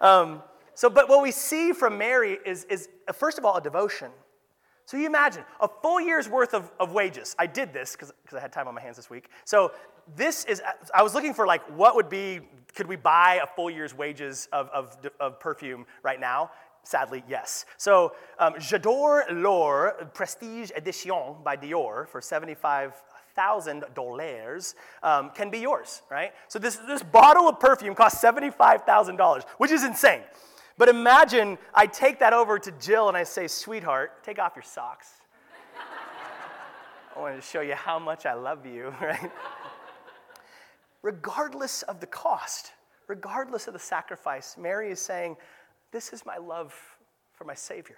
[0.00, 3.60] Um, so, but what we see from Mary is, is uh, first of all, a
[3.60, 4.08] devotion.
[4.86, 7.36] So you imagine a full year's worth of, of wages.
[7.38, 9.28] I did this because I had time on my hands this week.
[9.44, 9.72] So
[10.14, 10.62] this is,
[10.94, 12.40] I was looking for like what would be,
[12.74, 16.50] could we buy a full year's wages of, of, of perfume right now?
[16.86, 17.64] Sadly, yes.
[17.78, 26.02] So, um, J'adore l'or Prestige Edition by Dior for 75,000 dollars um, can be yours,
[26.08, 26.32] right?
[26.46, 30.20] So, this, this bottle of perfume costs $75,000, which is insane.
[30.78, 34.62] But imagine I take that over to Jill and I say, sweetheart, take off your
[34.62, 35.08] socks.
[37.16, 39.32] I wanted to show you how much I love you, right?
[41.02, 42.74] regardless of the cost,
[43.08, 45.36] regardless of the sacrifice, Mary is saying,
[45.96, 46.74] this is my love
[47.32, 47.96] for my Savior.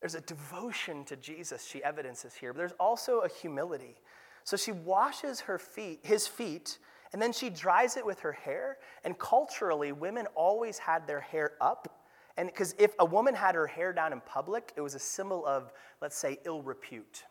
[0.00, 3.94] There's a devotion to Jesus she evidences here, but there's also a humility.
[4.42, 6.78] So she washes her feet, his feet,
[7.12, 8.78] and then she dries it with her hair.
[9.04, 12.00] And culturally, women always had their hair up.
[12.36, 15.46] And because if a woman had her hair down in public, it was a symbol
[15.46, 17.22] of, let's say, ill repute.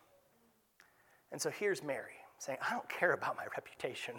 [1.33, 4.15] And so here's Mary saying, I don't care about my reputation.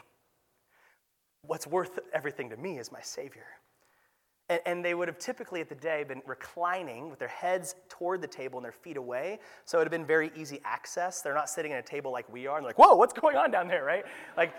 [1.41, 3.47] What's worth everything to me is my Savior.
[4.49, 8.23] And, and, they would have typically at the day been reclining with their heads toward
[8.23, 9.41] the table and their feet away.
[9.67, 11.21] So it would have been very easy access.
[11.21, 13.51] They're not sitting at a table like we are and like, whoa, what's going on
[13.51, 14.05] down there, right?
[14.37, 14.55] Like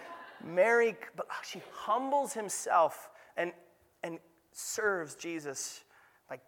[0.46, 3.52] Mary, but she humbles himself and,
[4.04, 4.20] and
[4.52, 5.84] serves Jesus
[6.30, 6.40] by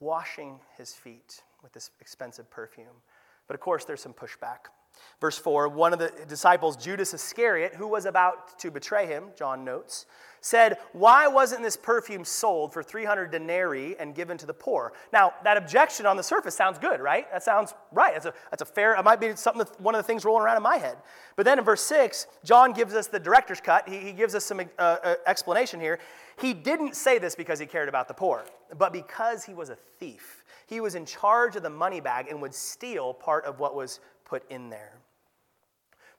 [0.00, 3.02] washing his feet with this expensive perfume.
[3.46, 4.70] But of course, there's some pushback.
[5.20, 9.64] Verse 4 one of the disciples, Judas Iscariot, who was about to betray him, John
[9.64, 10.06] notes,
[10.42, 14.92] said, Why wasn't this perfume sold for 300 denarii and given to the poor?
[15.12, 17.30] Now, that objection on the surface sounds good, right?
[17.32, 18.12] That sounds right.
[18.12, 20.56] That's a, that's a fair, it might be something, one of the things rolling around
[20.56, 20.98] in my head.
[21.36, 23.88] But then in verse 6, John gives us the director's cut.
[23.88, 26.00] He, he gives us some uh, uh, explanation here.
[26.40, 28.44] He didn't say this because he cared about the poor,
[28.76, 30.44] but because he was a thief.
[30.66, 34.00] He was in charge of the money bag and would steal part of what was
[34.32, 34.94] put in there.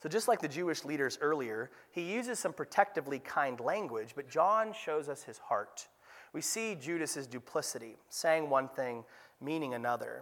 [0.03, 4.71] So, just like the Jewish leaders earlier, he uses some protectively kind language, but John
[4.71, 5.87] shows us his heart.
[6.31, 9.03] We see Judas's duplicity, saying one thing,
[9.41, 10.21] meaning another.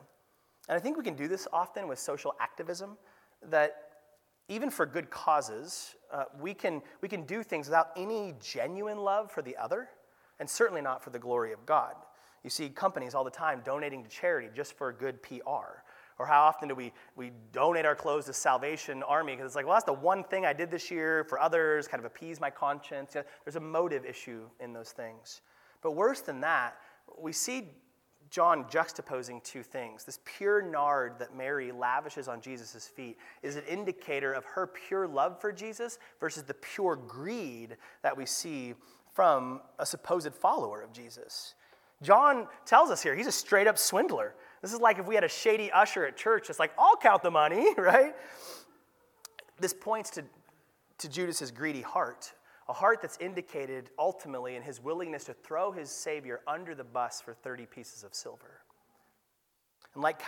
[0.70, 2.96] And I think we can do this often with social activism,
[3.50, 3.90] that
[4.48, 9.30] even for good causes, uh, we, can, we can do things without any genuine love
[9.30, 9.90] for the other,
[10.40, 11.96] and certainly not for the glory of God.
[12.46, 15.82] You see companies all the time donating to charity just for good PR.
[16.22, 19.34] Or how often do we, we donate our clothes to Salvation Army?
[19.34, 22.00] Because it's like, well, that's the one thing I did this year for others, kind
[22.00, 23.18] of appease my conscience.
[23.44, 25.42] There's a motive issue in those things.
[25.82, 26.76] But worse than that,
[27.20, 27.70] we see
[28.30, 30.04] John juxtaposing two things.
[30.04, 35.08] This pure nard that Mary lavishes on Jesus' feet is an indicator of her pure
[35.08, 38.76] love for Jesus versus the pure greed that we see
[39.12, 41.56] from a supposed follower of Jesus.
[42.04, 44.36] John tells us here he's a straight up swindler.
[44.62, 47.24] This is like if we had a shady usher at church, it's like, I'll count
[47.24, 48.14] the money, right?
[49.60, 50.24] This points to,
[51.00, 52.34] to Judas's greedy heart,
[52.70, 57.22] a heart that's indicated ultimately in his willingness to throw his Savior under the bus
[57.22, 58.62] for 30 pieces of silver.
[59.94, 60.22] And like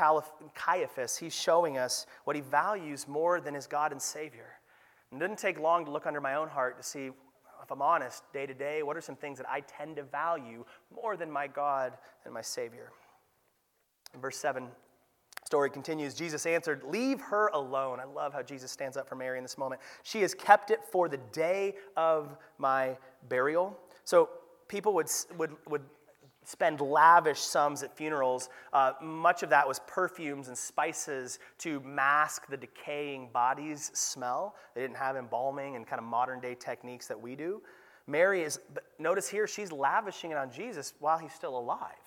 [0.55, 4.57] Caiaphas, he's showing us what he values more than his God and Savior.
[5.11, 7.11] And it didn't take long to look under my own heart to see,
[7.61, 10.65] if I'm honest, day to day, what are some things that I tend to value
[10.93, 11.93] more than my God
[12.25, 12.91] and my Savior?
[14.21, 14.67] Verse 7,
[15.45, 17.99] story continues Jesus answered, Leave her alone.
[17.99, 19.82] I love how Jesus stands up for Mary in this moment.
[20.04, 22.97] She has kept it for the day of my
[23.30, 23.78] burial.
[24.06, 24.30] So
[24.67, 25.84] people would, would, would
[26.45, 28.49] spend lavish sums at funerals.
[28.71, 34.56] Uh, much of that was perfumes and spices to mask the decaying body's smell.
[34.76, 37.62] They didn't have embalming and kind of modern day techniques that we do.
[38.06, 42.02] Mary is, but notice here, she's lavishing it on Jesus while he's still alive.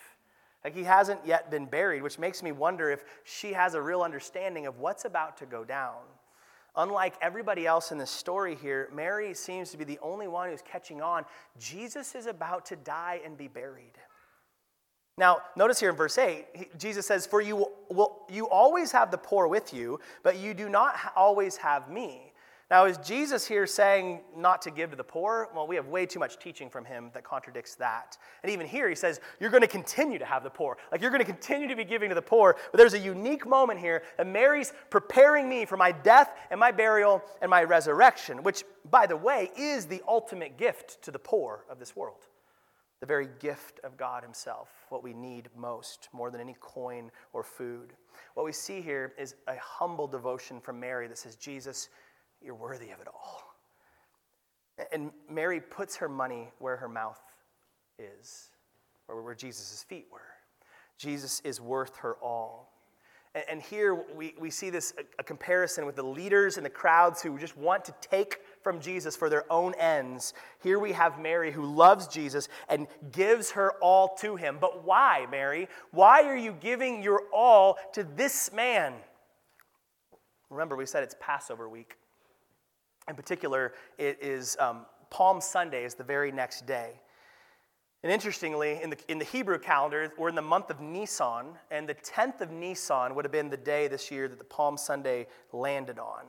[0.67, 4.03] Like he hasn't yet been buried, which makes me wonder if she has a real
[4.03, 5.95] understanding of what's about to go down.
[6.75, 10.63] Unlike everybody else in this story here, Mary seems to be the only one who's
[10.63, 11.25] catching on.
[11.57, 13.93] Jesus is about to die and be buried.
[15.17, 19.19] Now, notice here in verse 8, Jesus says, For you will you always have the
[19.19, 22.33] poor with you, but you do not always have me.
[22.69, 25.49] Now, is Jesus here saying not to give to the poor?
[25.55, 28.19] Well, we have way too much teaching from him that contradicts that.
[28.43, 30.77] And even here, he says, You're going to continue to have the poor.
[30.91, 32.57] Like, you're going to continue to be giving to the poor.
[32.73, 36.73] But there's a unique moment here that Mary's preparing me for my death and my
[36.73, 41.65] burial and my resurrection, which, by the way, is the ultimate gift to the poor
[41.71, 42.27] of this world.
[42.99, 47.45] The very gift of God Himself, what we need most, more than any coin or
[47.45, 47.93] food.
[48.35, 51.91] What we see here is a humble devotion from Mary that says, Jesus,
[52.43, 53.43] you're worthy of it all.
[54.93, 57.21] And Mary puts her money where her mouth
[57.99, 58.51] is,
[59.09, 60.21] or where Jesus' feet were.
[60.99, 62.73] Jesus is worth her all.
[63.49, 67.39] And here we, we see this a, comparison with the leaders and the crowds who
[67.39, 70.33] just want to take from Jesus for their own ends.
[70.63, 74.57] Here we have Mary who loves Jesus and gives her all to him.
[74.59, 75.69] But why, Mary?
[75.91, 78.95] Why are you giving your all to this man?
[80.49, 81.97] Remember, we said it's Passover week.
[83.09, 87.01] In particular, it is um, Palm Sunday is the very next day.
[88.03, 91.89] And interestingly, in the, in the Hebrew calendar, we're in the month of Nisan, and
[91.89, 95.27] the 10th of Nisan would have been the day this year that the Palm Sunday
[95.53, 96.25] landed on.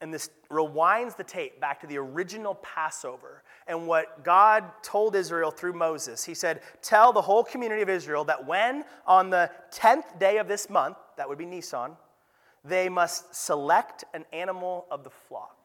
[0.00, 5.50] And this rewinds the tape back to the original Passover and what God told Israel
[5.50, 6.22] through Moses.
[6.22, 10.48] He said, Tell the whole community of Israel that when on the 10th day of
[10.48, 11.92] this month, that would be Nisan,
[12.62, 15.55] they must select an animal of the flock.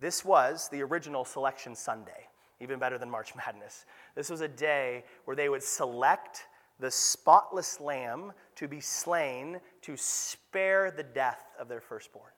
[0.00, 2.28] This was the original selection Sunday,
[2.60, 3.84] even better than March Madness.
[4.14, 6.46] This was a day where they would select
[6.80, 12.30] the spotless lamb to be slain to spare the death of their firstborn.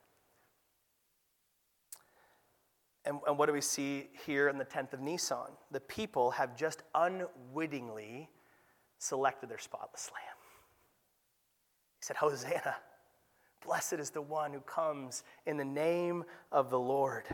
[3.04, 5.52] And, and what do we see here in the 10th of Nisan?
[5.70, 8.28] The people have just unwittingly
[8.98, 10.36] selected their spotless lamb.
[11.98, 12.76] He said, Hosanna,
[13.64, 17.24] blessed is the one who comes in the name of the Lord.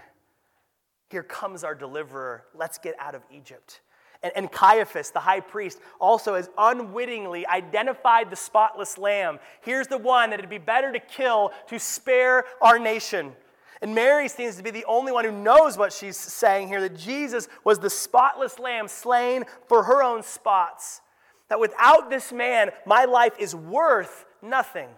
[1.08, 2.44] Here comes our deliverer.
[2.54, 3.80] Let's get out of Egypt.
[4.22, 9.38] And, and, Caiaphas, the high priest, also has unwittingly identified the spotless lamb.
[9.60, 13.32] Here's the one that it'd be better to kill to spare our nation.
[13.82, 16.96] And Mary seems to be the only one who knows what she's saying here that
[16.96, 21.02] Jesus was the spotless lamb slain for her own spots.
[21.48, 24.88] That without this man, my life is worth nothing.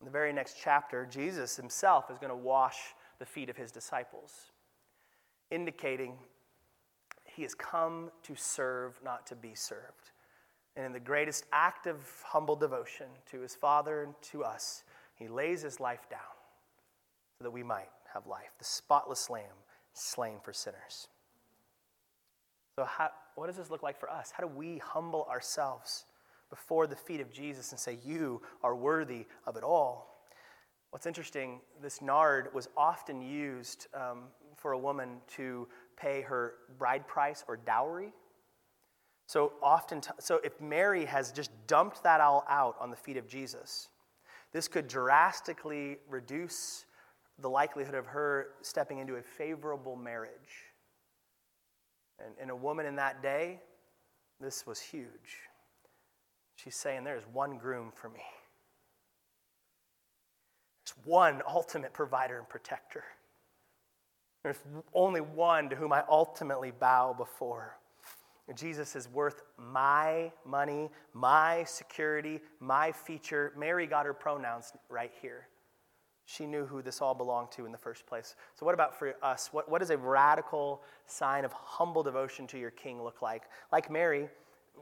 [0.00, 2.78] In the very next chapter, Jesus himself is going to wash
[3.18, 4.52] the feet of his disciples,
[5.50, 6.14] indicating
[7.24, 10.10] he has come to serve, not to be served.
[10.76, 15.28] And in the greatest act of humble devotion to his Father and to us, he
[15.28, 16.20] lays his life down
[17.38, 18.52] so that we might have life.
[18.58, 19.44] The spotless lamb
[19.92, 21.08] slain for sinners.
[22.78, 24.30] So, how, what does this look like for us?
[24.30, 26.04] How do we humble ourselves
[26.50, 30.15] before the feet of Jesus and say, You are worthy of it all?
[30.96, 37.06] What's interesting, this nard was often used um, for a woman to pay her bride
[37.06, 38.14] price or dowry.
[39.26, 43.28] So often, so if Mary has just dumped that all out on the feet of
[43.28, 43.90] Jesus,
[44.54, 46.86] this could drastically reduce
[47.40, 50.64] the likelihood of her stepping into a favorable marriage.
[52.24, 53.60] And, and a woman in that day,
[54.40, 55.42] this was huge.
[56.54, 58.22] She's saying, There's one groom for me.
[61.04, 63.04] One ultimate provider and protector.
[64.42, 64.58] There's
[64.94, 67.76] only one to whom I ultimately bow before.
[68.54, 73.52] Jesus is worth my money, my security, my feature.
[73.56, 75.48] Mary got her pronouns right here.
[76.26, 78.34] She knew who this all belonged to in the first place.
[78.54, 79.48] So, what about for us?
[79.52, 83.44] What, what does a radical sign of humble devotion to your king look like?
[83.72, 84.28] Like Mary,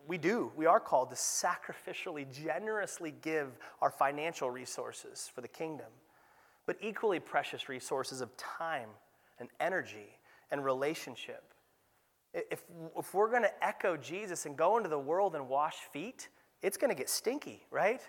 [0.07, 0.53] we do.
[0.57, 5.87] We are called to sacrificially, generously give our financial resources for the kingdom,
[6.67, 8.91] but equally precious resources of time
[9.39, 10.19] and energy
[10.51, 11.55] and relationship
[12.35, 12.65] if,
[12.99, 16.29] if we're going to echo Jesus and go into the world and wash feet,
[16.63, 18.01] it's going to get stinky, right?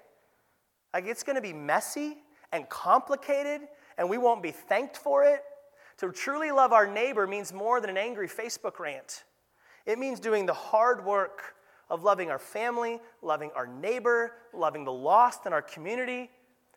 [0.94, 2.18] Like it's going to be messy
[2.52, 3.62] and complicated,
[3.98, 5.42] and we won't be thanked for it.
[6.00, 9.24] To truly love our neighbor means more than an angry Facebook rant.
[9.86, 11.55] It means doing the hard work
[11.90, 16.30] of loving our family, loving our neighbor, loving the lost in our community,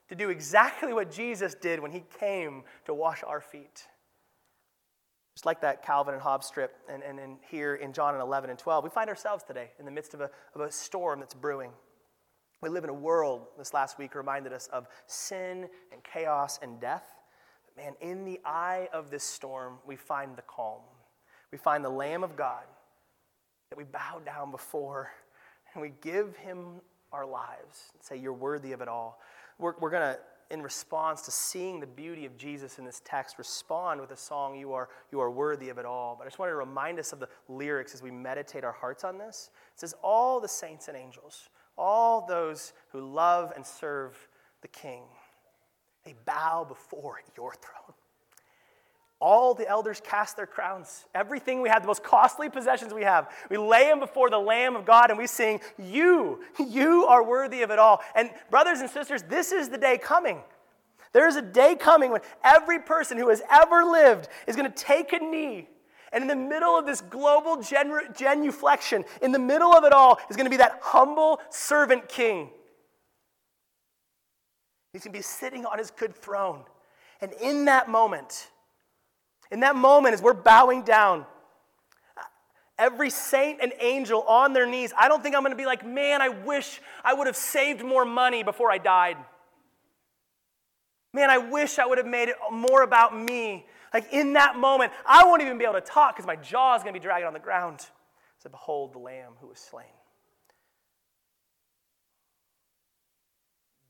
[0.08, 3.86] to do exactly what Jesus did when he came to wash our feet.
[5.34, 8.58] Just like that Calvin and Hobbes strip, and, and, and here in John 11 and
[8.58, 11.70] 12, we find ourselves today in the midst of a, of a storm that's brewing.
[12.60, 16.80] We live in a world, this last week reminded us of sin and chaos and
[16.80, 17.04] death.
[17.64, 20.80] But man, in the eye of this storm, we find the calm.
[21.52, 22.64] We find the Lamb of God
[23.70, 25.10] that we bow down before
[25.72, 26.80] and we give him
[27.12, 29.20] our lives and say, You're worthy of it all.
[29.58, 30.18] We're, we're going to
[30.50, 34.58] in response to seeing the beauty of Jesus in this text, respond with a song,
[34.58, 36.16] You Are, you are Worthy of It All.
[36.16, 39.04] But I just wanted to remind us of the lyrics as we meditate our hearts
[39.04, 39.50] on this.
[39.74, 44.16] It says, All the saints and angels, all those who love and serve
[44.62, 45.02] the King,
[46.04, 47.94] they bow before your throne.
[49.20, 51.04] All the elders cast their crowns.
[51.14, 54.76] Everything we have, the most costly possessions we have, we lay them before the Lamb
[54.76, 58.00] of God and we sing, You, you are worthy of it all.
[58.14, 60.40] And, brothers and sisters, this is the day coming.
[61.12, 64.76] There is a day coming when every person who has ever lived is going to
[64.76, 65.68] take a knee.
[66.12, 70.18] And in the middle of this global genu- genuflection, in the middle of it all,
[70.30, 72.50] is going to be that humble servant king.
[74.92, 76.62] He's going to be sitting on his good throne.
[77.20, 78.48] And in that moment,
[79.50, 81.24] in that moment, as we're bowing down,
[82.78, 85.84] every saint and angel on their knees, I don't think I'm going to be like,
[85.84, 89.16] man, I wish I would have saved more money before I died.
[91.12, 93.66] Man, I wish I would have made it more about me.
[93.92, 96.82] Like in that moment, I won't even be able to talk because my jaw is
[96.82, 97.86] going to be dragging on the ground.
[98.38, 99.86] So, behold the Lamb who was slain.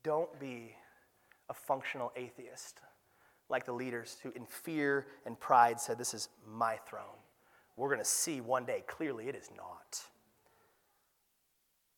[0.01, 0.73] Don't be
[1.49, 2.79] a functional atheist
[3.49, 7.03] like the leaders who, in fear and pride, said, This is my throne.
[7.75, 10.01] We're going to see one day clearly it is not.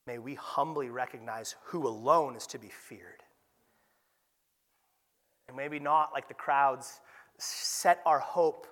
[0.08, 3.24] May we humbly recognize who alone is to be feared.
[5.47, 7.02] And maybe not like the crowds
[7.38, 8.68] set our hope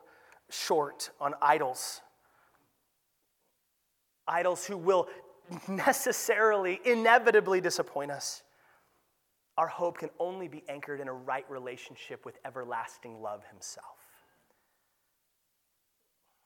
[0.50, 2.02] short on idols.
[4.28, 5.08] Idols who will
[5.68, 8.44] necessarily, inevitably disappoint us
[9.60, 13.98] our hope can only be anchored in a right relationship with everlasting love himself.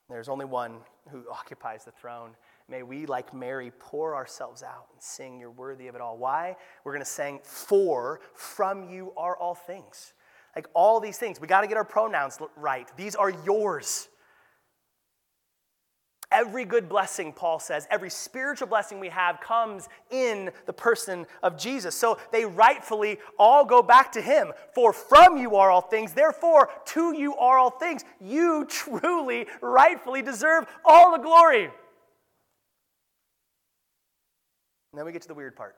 [0.09, 0.77] There's only one
[1.11, 2.31] who occupies the throne.
[2.67, 6.17] May we, like Mary, pour ourselves out and sing, You're worthy of it all.
[6.17, 6.55] Why?
[6.83, 10.13] We're going to sing, For from you are all things.
[10.55, 12.89] Like all these things, we got to get our pronouns right.
[12.97, 14.09] These are yours.
[16.33, 21.57] Every good blessing, Paul says, every spiritual blessing we have comes in the person of
[21.57, 21.93] Jesus.
[21.95, 24.51] So they rightfully all go back to him.
[24.73, 28.03] For from you are all things, therefore to you are all things.
[28.19, 31.65] You truly, rightfully deserve all the glory.
[31.65, 31.71] And
[34.99, 35.75] then we get to the weird part.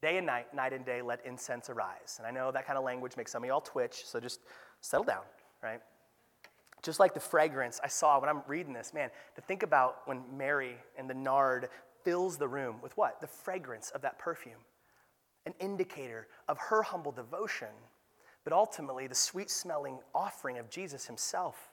[0.00, 2.16] Day and night, night and day, let incense arise.
[2.18, 4.40] And I know that kind of language makes some of y'all twitch, so just
[4.80, 5.22] settle down,
[5.62, 5.80] right?
[6.84, 10.22] Just like the fragrance I saw when I'm reading this, man, to think about when
[10.36, 11.70] Mary and the nard
[12.04, 13.22] fills the room with what?
[13.22, 14.60] The fragrance of that perfume.
[15.46, 17.68] An indicator of her humble devotion,
[18.44, 21.70] but ultimately the sweet smelling offering of Jesus himself.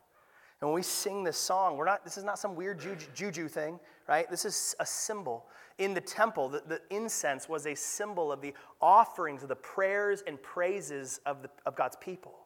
[0.61, 3.49] And when we sing this song, we're not, this is not some weird juju, juju
[3.49, 4.29] thing, right?
[4.29, 5.45] This is a symbol.
[5.77, 10.23] In the temple, the, the, incense was a symbol of the offerings, of the prayers
[10.25, 12.41] and praises of, the, of God's people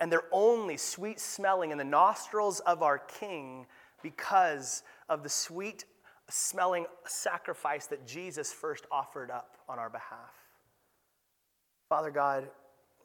[0.00, 3.66] and they're only sweet smelling in the nostrils of our King
[4.02, 5.84] because of the sweet
[6.30, 10.32] smelling sacrifice that Jesus first offered up on our behalf.
[11.90, 12.48] Father God,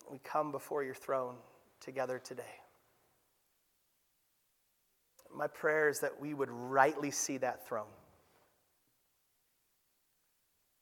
[0.10, 1.36] we come before your throne
[1.82, 2.44] together today.
[5.36, 7.86] My prayer is that we would rightly see that throne.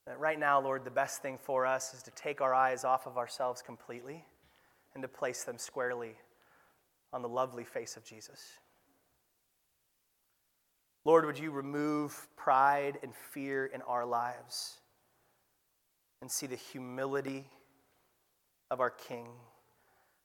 [0.06, 3.08] That right now, Lord, the best thing for us is to take our eyes off
[3.08, 4.26] of ourselves completely
[4.94, 6.16] and to place them squarely
[7.12, 8.42] on the lovely face of Jesus.
[11.06, 14.78] Lord, would you remove pride and fear in our lives
[16.22, 17.46] and see the humility
[18.72, 19.28] of our King?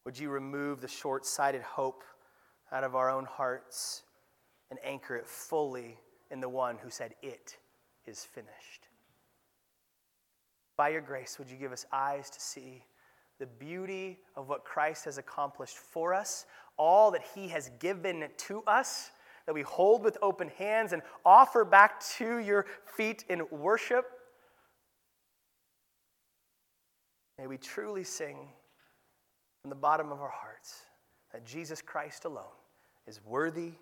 [0.05, 2.05] Would you remove the short sighted hope
[2.71, 4.03] out of our own hearts
[4.71, 5.99] and anchor it fully
[6.31, 7.57] in the one who said, It
[8.07, 8.89] is finished?
[10.77, 12.85] By your grace, would you give us eyes to see
[13.39, 18.63] the beauty of what Christ has accomplished for us, all that he has given to
[18.67, 19.11] us,
[19.47, 24.05] that we hold with open hands and offer back to your feet in worship?
[27.39, 28.49] May we truly sing
[29.63, 30.83] from the bottom of our hearts
[31.33, 32.45] that Jesus Christ alone
[33.07, 33.73] is worthy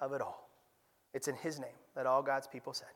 [0.00, 0.48] of it all.
[1.12, 2.88] It's in his name that all God's people said.